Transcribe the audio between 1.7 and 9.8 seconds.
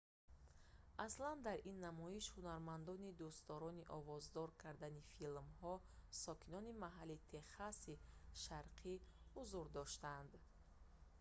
намоиш ҳунармандони дӯстдорони овоздор кардани филмҳо сокинони маҳаллии техаси шарқӣ ҳузур